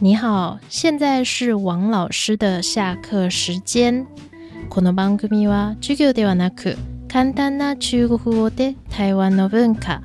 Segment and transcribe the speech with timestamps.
[0.00, 4.06] 你好，现在是王老师的下课时间。
[4.70, 5.96] この番組は中
[8.06, 10.00] 国で台湾の文化、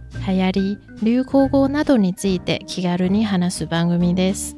[1.00, 4.56] 流行語などについて気軽に話す番組です。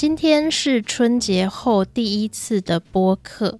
[0.00, 3.58] 今天是春节后第一次的播客，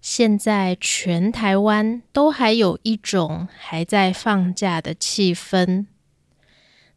[0.00, 5.86] 现在全台湾都还有一种还在放假的气氛。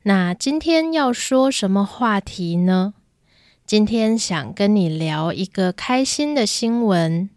[0.03, 2.93] 那今天要说什么话题呢？
[3.65, 7.29] 今天想跟你聊一个开心的新闻，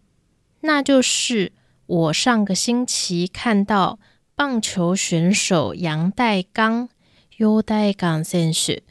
[0.61, 1.51] 那就是
[1.85, 3.99] 我上个星期看到
[4.33, 6.87] 棒球选手杨代刚
[7.35, 8.81] （U 代刚 s e n s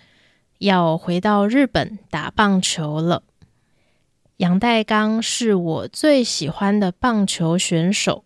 [0.59, 3.23] 要回到日本打棒球了。
[4.37, 8.23] 杨代刚是我最喜欢的棒球选手，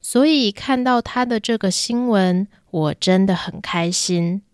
[0.00, 4.45] 所以看到他的这个新闻，我真的很开心。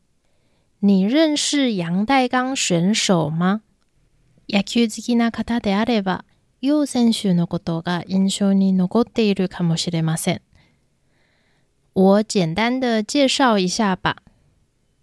[0.85, 3.63] 你认识杨代剛選手吗
[4.47, 6.25] 野球好きな方であれば、
[6.61, 10.41] 楊選手のことが印象に残っているかもしれません。
[11.95, 14.17] 我简单的介绍一下吧。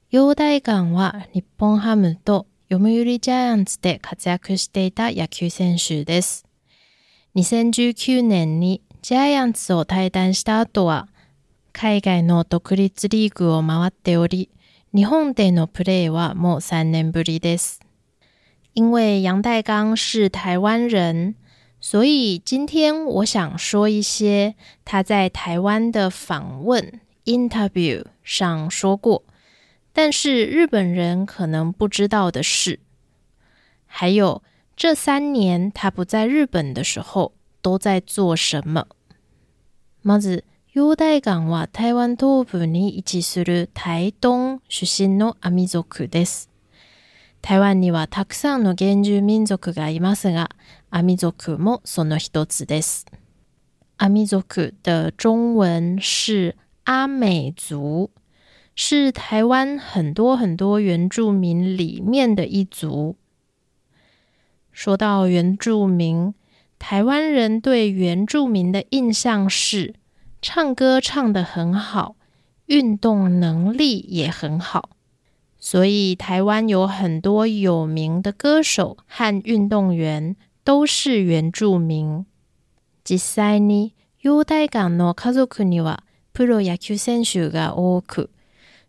[0.09, 6.45] 楊代官は日本ハムと読売ジャイアンツで活躍していた野球選手です。
[7.38, 11.07] 2019年にジャイアンツを退団した後は、
[11.72, 14.50] 海外の独立リーグを回っており、
[14.92, 17.80] 日本でのプレイはもう三年ぶりです。
[18.73, 21.36] 因为杨代刚是台湾人，
[21.80, 29.23] 所以今天我想说一些他在台湾的访问 （interview） 上说过，
[29.94, 32.80] 但是日本人可能不知道的事。
[33.86, 34.42] 还有
[34.75, 38.88] 这三年他不在日本的时候都在做什么。
[40.03, 46.47] まず陽台岩は台湾東部に位置する台東出身のアミ族です。
[47.41, 50.52] 台湾にはたくさんの原住民族がいますが、
[50.91, 53.07] 阿弥族もその一つです。
[53.97, 58.12] 阿弥族的中文是阿美族，
[58.75, 63.16] 是台湾很多很多原住民里面的一族。
[64.72, 66.36] 说到原住民，
[66.78, 69.96] 台湾人对原住民的印象是
[70.41, 72.16] 唱歌唱的很好，
[72.67, 74.89] 运动能力也很好，
[75.57, 82.25] 所以台湾有很多有名的歌手和运动员都是原住民。
[83.03, 88.29] 実際に、ー、ヨ館の家族にはプロ野球選手が多く、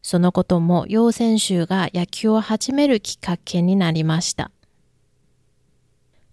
[0.02, 4.52] そのことも洋選手が野球を始めるきっかけになりました。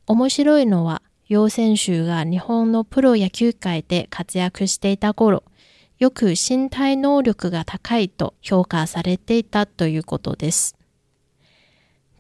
[0.06, 1.02] 面白いのは。
[1.28, 5.44] 陽選手が日本のプロ野球界で活躍していた頃、
[6.00, 10.78] よく身体能力が高いと評価されていたということです。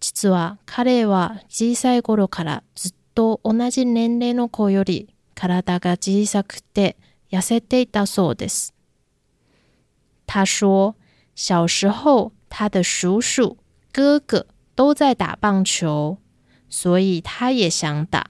[0.02, 6.98] 実は彼は小さい頃からずっと同じ年齢の子より体が小さくて
[7.32, 8.74] 痩せていたそうです。
[10.28, 10.96] 他说，
[11.34, 13.56] 小时候他的叔叔、
[13.94, 14.46] 哥哥
[14.76, 16.18] 都在打棒球，
[16.70, 18.30] 所以他也想打。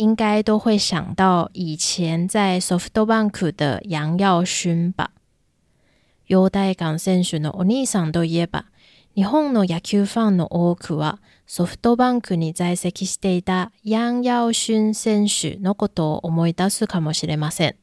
[0.00, 5.10] 应该都会想到以前在 SoftBank 的杨耀勋吧。
[6.28, 8.64] 陽台館選手のお兄さんといえば、
[9.14, 17.74] 日本の野球ファンの多くはソフトバンクに在籍していたヤン・ヤオシュン選手のことを思い出すかもしれません。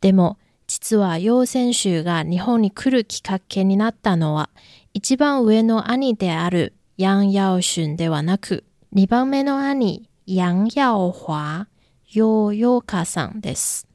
[0.00, 4.50] でも、実は楊選手が日本に来るきっかけになったのは、
[4.94, 11.68] 一番上の兄であるヤン・ヤオシュンではなく、二番目の兄、杨耀华
[12.12, 13.86] Yo Yoka さんです。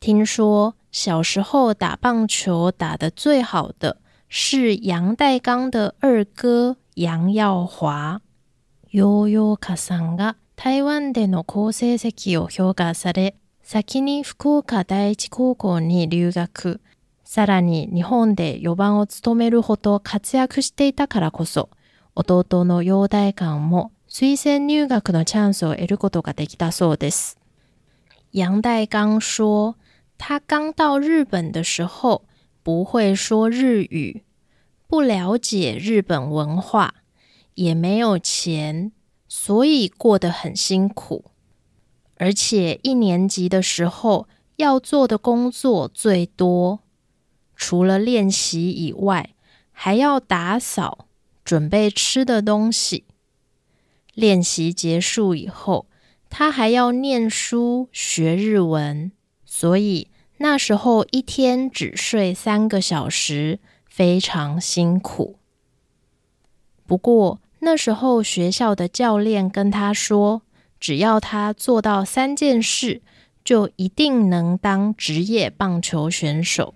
[0.00, 3.98] 听说小时候打棒球打得最好的
[4.28, 8.20] 是杨代刚的二哥杨耀华。
[8.90, 16.80] ヨーヨーカさんが台湾での好成績を評価され、先に福岡第一高校に留学、
[17.24, 21.68] さらに日本で4番を務めるほど活躍していたからこそ、
[22.16, 27.36] 弟の陽大館も最先，ャンスを得ることができたそうです。
[28.32, 29.74] 杨代刚说
[30.16, 32.22] ：“他刚到日本的时候，
[32.62, 34.22] 不会说日语，
[34.86, 36.94] 不了解日本文化，
[37.54, 38.92] 也没有钱，
[39.28, 41.24] 所以过得很辛苦。
[42.18, 46.78] 而且一年级的时候，要做的工作最多，
[47.56, 49.34] 除了练习以外，
[49.72, 51.08] 还要打扫、
[51.44, 53.04] 准备吃的东西。”
[54.16, 55.86] 练习结束以后，
[56.30, 59.12] 他还要念书学日文，
[59.44, 60.08] 所以
[60.38, 65.36] 那时候一天只睡三个小时，非常辛苦。
[66.86, 70.40] 不过那时候学校的教练跟他说，
[70.80, 73.02] 只要他做到三件事，
[73.44, 76.72] 就一定能当职业棒球选手，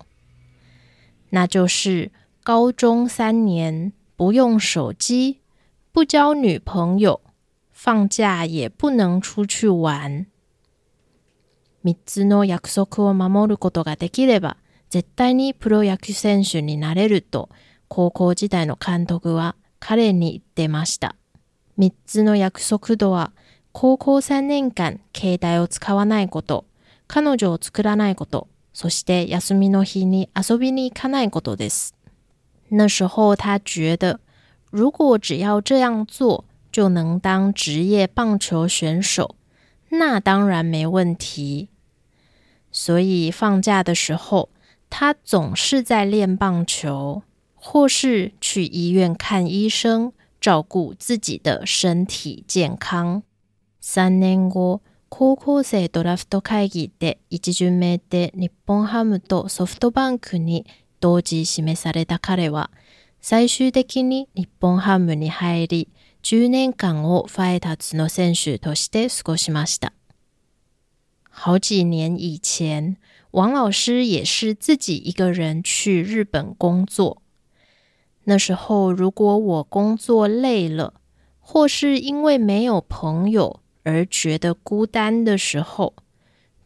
[1.31, 2.11] 那就是
[2.45, 5.39] 高中三年不用手机，
[5.91, 7.23] 不交女朋友。
[7.83, 10.27] 放假也不能出去玩。
[11.83, 14.59] 3つの約束を守ることができれば、
[14.91, 17.49] 絶対にプロ野球選手になれると、
[17.89, 21.17] 高校時代の監督は彼に言ってました。
[21.79, 23.33] 3つの約束度は、
[23.73, 26.67] 高校3年間携帯を使わないこと、
[27.07, 31.95] 彼女を作らないこと、そして休みの日に遊びに行かないことです。
[32.69, 34.21] 那时候他觉得，
[34.71, 39.35] 如果只要这样做，就能当职业棒球选手，
[39.91, 41.69] 那当然没问题。
[42.73, 44.49] 所以放假的时候，
[44.89, 47.23] 他总是在练棒球，
[47.55, 53.23] 或是去医院看医生，照顾自己的身体健康。
[53.81, 60.65] 三年後、高校生ドラフト会議で10名で日本ハムとソフトバンクに
[61.01, 62.71] 同時に示された彼は、
[63.21, 65.89] 最終的に日本ハムに入り。
[66.23, 66.73] 去年
[71.33, 72.97] 好几年以前，
[73.31, 77.23] 王老师也是自己一个人去日本工作。
[78.25, 80.95] 那时候，如果我工作累了，
[81.41, 85.95] 或是因为没有朋友而觉得孤单的时候，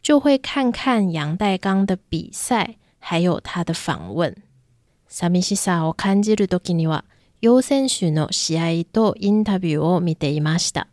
[0.01, 4.35] 就会看看杨代刚的比赛，还有他的访问。
[5.07, 7.05] を感じるときには。
[7.45, 10.87] 优先选哦，喜爱度因他比我米得伊玛西哒。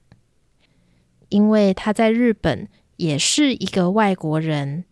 [1.31, 4.85] 因为他在日本也是一个外国人，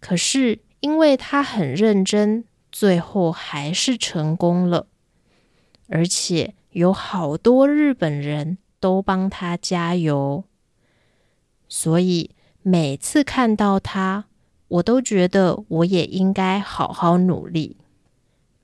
[0.00, 4.86] 可是因为他很认真，最后还是成功了，
[5.88, 10.44] 而且有好多日本人都帮他加油，
[11.70, 14.26] 所以每次看到他，
[14.68, 17.78] 我都觉得我也应该好好努力。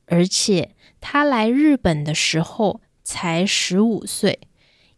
[0.08, 0.70] 而且
[1.00, 4.40] 他来日本的时候才十五岁，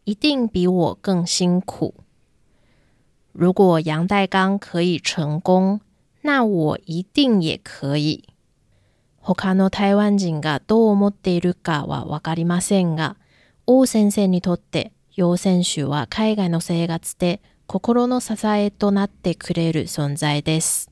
[0.05, 1.95] 一定比我更辛苦。
[3.33, 5.81] 如果杨代刚可以成功，
[6.23, 8.25] 那我一定也可以。
[9.23, 9.69] Hokano ど
[10.91, 13.17] う思っているかはわかりませんが、
[13.67, 20.89] 王先生にとって楊選手は海外の生活で心の支えとなってくれる存在です。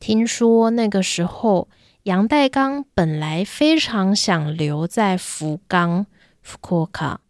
[0.00, 1.68] 听说那个时候。
[2.10, 6.06] 杨代刚本来非常想留在福冈
[6.42, 6.58] 福
[6.90, 7.20] 冈，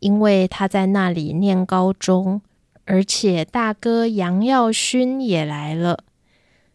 [0.00, 2.42] 因为他在那里念高中，
[2.84, 6.02] 而且大哥杨耀勋也来了，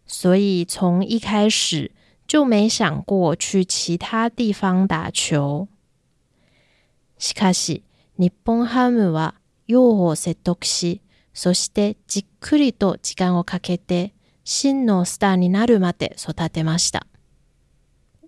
[0.08, 1.92] 所以从一开始
[2.26, 5.68] 就没想过去其他地方打球。
[7.20, 7.82] しかし、
[8.16, 9.34] 日本ハムは
[9.68, 11.02] を説得し、
[11.34, 14.12] そしてじっくりと時間をかけて
[14.46, 17.06] 真のスターになるまで育てました。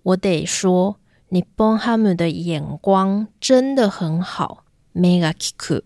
[0.04, 5.80] 我得说，你帮他们的眼光真的很好，Mega Kiku。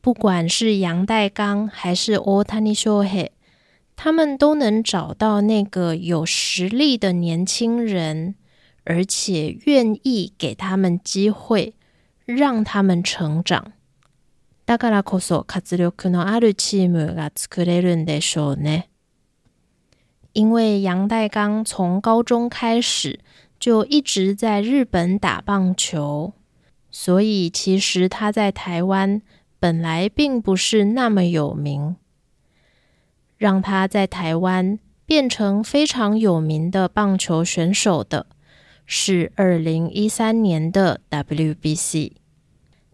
[0.00, 3.30] 不管是杨代刚还是 Otani s h h e
[3.96, 8.36] 他们都能找到那个有实力的年轻人，
[8.84, 11.74] 而且愿意给他们机会，
[12.24, 13.72] 让他们成长。
[20.38, 23.18] 因为杨代刚从高中开始
[23.58, 26.32] 就一直在日本打棒球，
[26.92, 29.20] 所以其实他在台湾
[29.58, 31.96] 本来并不是那么有名。
[33.36, 38.26] 让他在台湾变成非常有名的棒球选手的，
[38.86, 42.12] 是二零一三年的 WBC。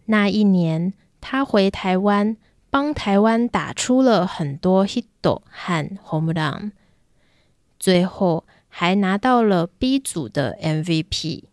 [0.05, 2.35] 那一年他回台湾，
[2.71, 5.03] 帮台湾打出了很多 hit
[5.51, 6.71] 和 home run。
[7.85, 11.43] 最后还拿到了 B 组的 MVP，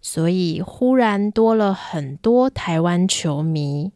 [0.00, 3.92] 所以忽然多了很多台湾球迷。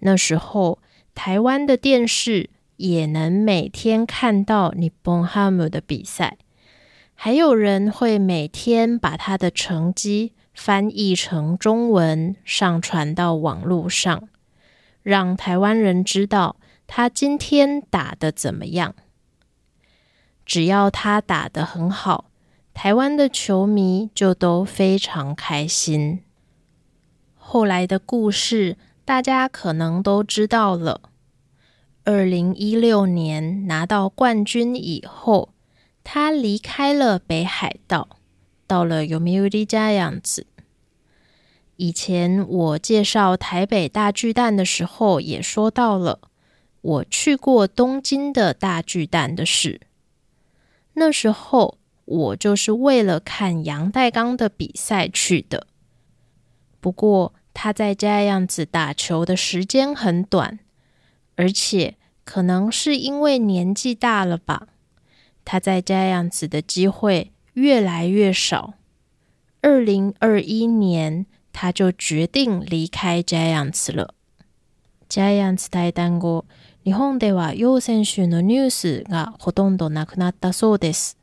[0.00, 0.80] 那时候
[1.14, 6.36] 台湾的电视也能每天看到尼伯 m 姆的比赛，
[7.14, 14.28] 还有人会每天把他的成绩翻译成中文上传到网络上，
[15.04, 16.56] 让台湾人知道
[16.88, 18.96] 他今天打的怎么样。
[20.50, 22.24] 只要他打得很好，
[22.74, 26.24] 台湾的球迷就都非常开心。
[27.36, 31.02] 后来的故事大家可能都知道了。
[32.02, 35.50] 二零一六年拿到冠军以后，
[36.02, 38.08] 他离开了北海道，
[38.66, 40.48] 到了有米有迪家样子。
[41.76, 46.18] 以前我介绍台北大巨蛋的时候也说到了，
[46.80, 49.82] 我去过东京的大巨蛋的事。
[51.00, 55.66] 那时候我就是为了看杨代刚的比赛去的。
[56.78, 60.58] 不过他在家样子打球的时间很短，
[61.36, 64.68] 而且可能是因为年纪大了吧，
[65.46, 68.74] 他在家样子的机会越来越少。
[69.62, 74.14] 二零二一年他就决定离开家 a s 子了。
[75.08, 76.44] 家 a y s 子带单过。
[76.82, 81.18] 日本では洋選手のニュースがほとんどなくなったそうです。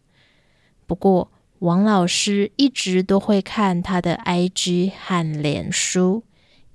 [0.88, 6.24] 不过，王老师一直都会看他的 IG 和脸书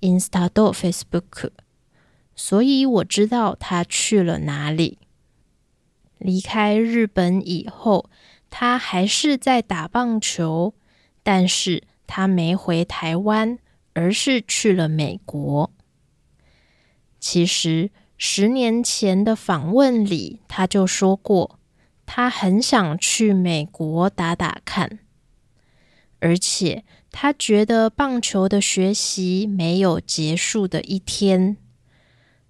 [0.00, 1.50] i n s t a g Facebook），
[2.34, 4.98] 所以我知道他去了哪里。
[6.18, 8.10] 离开日本以后，
[8.50, 10.74] 他还是在打棒球，
[11.22, 13.58] 但是他没回台湾，
[13.92, 15.70] 而是去了美国。
[17.20, 17.92] 其实。
[18.24, 21.58] 十年前的访问里，他就说过，
[22.06, 25.00] 他很想去美国打打看，
[26.20, 31.56] 而且他觉得棒球的学习没有结束的一天，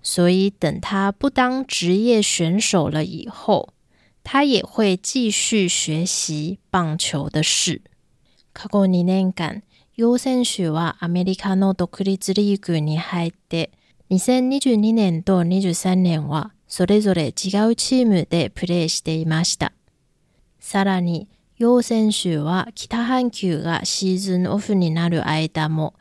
[0.03, 3.73] 所以等他不当职业选手了以后，
[4.23, 7.81] 他也会继续学习棒球的事。
[9.95, 13.71] 洋選手はアメリカの独立リーグに入って。
[14.13, 17.33] 2022年と23年はそれぞれ違う
[17.75, 19.73] チームでプレーしていました。
[20.61, 21.29] さらに、
[21.59, 25.95] 楊選手は北半球がシーズンオフになる間も、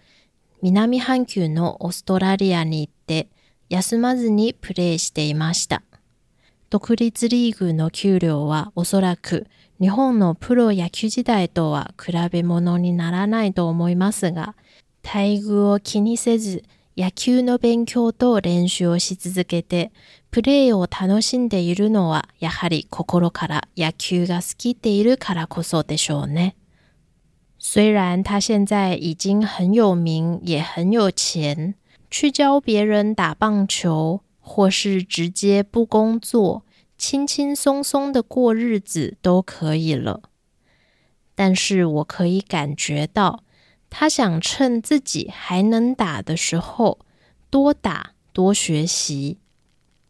[0.61, 3.29] 南半球のオーストラリアに行って
[3.69, 5.81] 休まずにプレーしていました。
[6.69, 9.47] 独立リーグの給料はおそらく
[9.79, 14.55] 日本のプロ野球時代とは比べ物にならないと思いますが、
[15.01, 16.61] 待遇を気にせず
[16.97, 19.91] 野球の勉強と練習をし続けて、
[20.29, 26.55] プレーを楽しんでいるのは、やはり心から野球が好きでいるからこそでしょうね。
[27.61, 31.75] 虽然他现在已经很有名，也很有钱，
[32.09, 36.63] 去教别人打棒球，或是直接不工作，
[36.97, 40.21] 轻轻松松的过日子都可以了。
[41.35, 43.43] 但是我可以感觉到。
[43.91, 46.99] 他想趁自己还能打的时候
[47.51, 49.37] 多打多学习。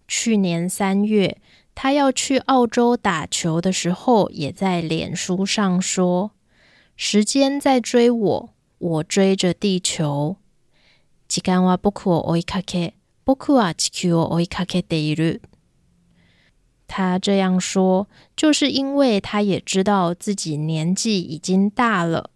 [0.08, 1.42] 去年三月，
[1.74, 6.32] 他要去澳洲打球的时候，也在脸书上说
[6.96, 10.38] ：“时间在追我，我追着地球。”
[16.88, 22.31] 他这样说，就是因为他也知道自己年纪已经大了。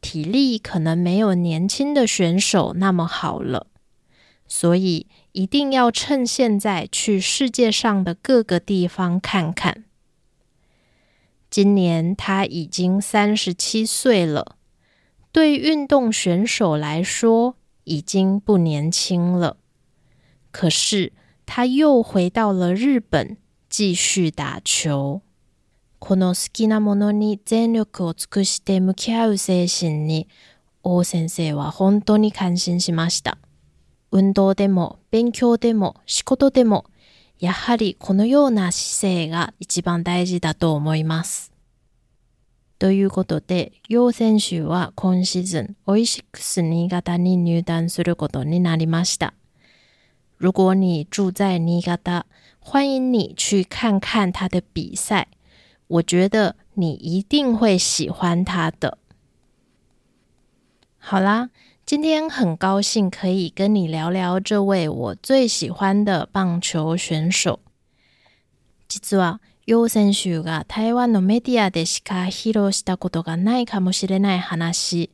[0.00, 3.66] 体力可能没有年轻的选手那么好了，
[4.46, 9.84] 所以一定要趁现在去世界上的各个地方看看。
[11.50, 14.56] 今年他已经三十七岁了，
[15.32, 19.58] 对运动选手来说已经不年轻了。
[20.50, 21.12] 可是
[21.44, 23.36] 他又回到了日本，
[23.68, 25.20] 继续打球。
[26.00, 30.28] この好きなものに全力を尽くして向き合う精神に、
[30.82, 33.36] 王先生は本当に感心しました。
[34.10, 36.86] 運動でも勉強でも仕事でも、
[37.38, 41.52] やはりこのような姿勢が一番大事だと思います。
[42.78, 49.34] ということで、楊選手は今シーズン、オイシックス新潟に入団することになりました。
[50.38, 52.24] 如果你住在新潟，
[52.58, 55.28] 欢迎你去看看他的比赛。
[55.90, 58.96] 我觉得你一定会喜欢他的。
[60.98, 61.50] 好啦，
[61.84, 67.58] 今天很高兴可以跟你聊聊这位我最喜欢的棒球选手。
[68.88, 75.10] 実は、ヨウ選手が台湾のメディアでしか披露したことがないかもしれない話。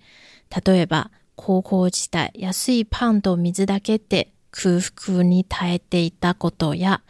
[0.62, 7.00] 例えば、高校時代安いパンと水だけで空腹に耐えていたことや。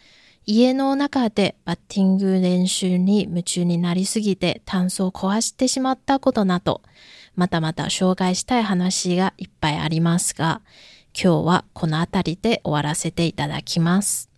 [0.49, 6.83] 家の中でバッティング練習に夢中になりすぎて炭素を壊してしまったことなど、
[7.35, 10.61] またまた紹介したい話がいっぱいありますが、
[11.21, 14.31] 今日はこのあたりで終わらせていただきます。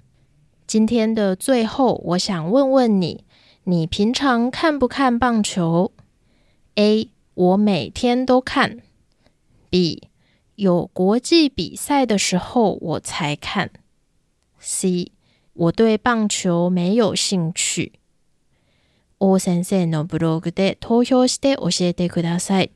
[0.73, 3.27] 今天的最後、我想问问你，
[3.65, 5.91] 你平常看不看棒球
[6.77, 7.11] ？A.
[7.35, 8.79] 我每天都看。
[9.69, 10.09] B.
[10.57, 13.71] 有国际比赛的时候我才看。
[14.59, 15.13] C.
[15.61, 17.95] 我对棒球没有兴趣。
[19.19, 22.71] 王先生のブログで投票して教えてください。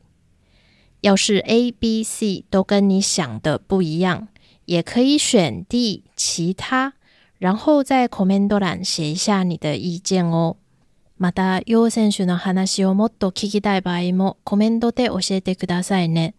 [1.01, 4.27] 要是 A、B、C 都跟你想的不一样，
[4.65, 6.93] 也可以选 D 其他，
[7.37, 10.57] 然后在 comment 欄写一下你的意见哦。
[11.17, 16.33] また、楊選手の話をもっと聞きたい場合もコメントで教えてくださいね。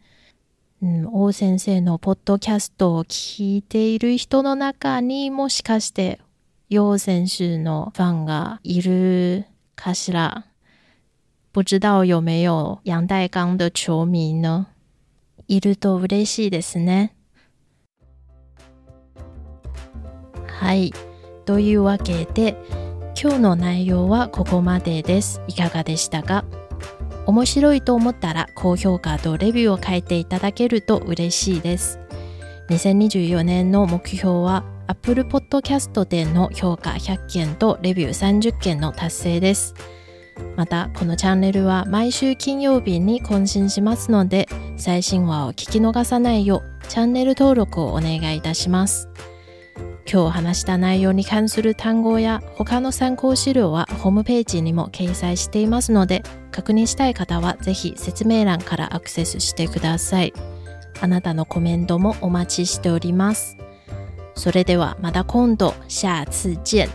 [0.82, 6.20] うん、王先生のポッドキャストを聞いている人の中にもしかして
[6.74, 9.44] 楊選手のファンがいる
[9.76, 10.44] かしら
[11.52, 14.66] 不知道有没有杨代刚的球迷呢
[15.46, 17.10] いると嬉しいですね。
[20.48, 20.92] はい。
[21.44, 22.56] というわけで、
[23.22, 25.40] 今日の内容はここまでです。
[25.46, 26.44] いかがでしたか
[27.26, 32.00] 面白いと思ったら高評価とレビューを書いていただけると嬉しいです。
[32.70, 39.74] 2024年の目標は Apple Podcast での評価100件とレビュー30件の達成です。
[40.56, 49.08] また、このチャンネルは毎週金曜日に更新しますので、最新話を聞き逃さないよう、チャンネル登録をお願いいたします。
[50.12, 60.34] 今日話した内容に関する単語や他の参考資料はホームページにも掲載していますので確認したい方はぜひ説明欄からアクセスしてください。
[61.00, 63.56] あなたのコメントもお待ちしております。
[64.36, 66.88] それではまた今度、下次见。